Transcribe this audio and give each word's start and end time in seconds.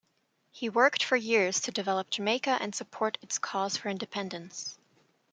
He 0.49 0.67
worked 0.67 1.03
for 1.03 1.15
years 1.15 1.59
to 1.59 1.71
develop 1.71 2.09
Jamaica 2.09 2.57
and 2.59 2.73
support 2.73 3.19
its 3.21 3.37
cause 3.37 3.77
for 3.77 3.87
independence. 3.89 4.79